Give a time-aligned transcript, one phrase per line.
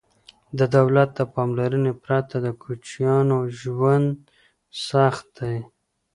[0.57, 4.07] د دولت د پاملرنې پرته د کوچیانو ژوند
[4.87, 5.57] سخت دی.